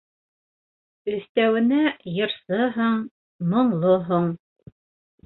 Өҫтәүенә, 1.11 1.81
йырсыһың, 2.13 2.97
моңлоһоң... 3.53 4.27